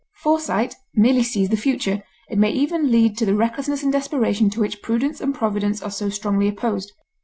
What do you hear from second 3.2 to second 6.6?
the recklessness and desperation to which prudence and providence are so strongly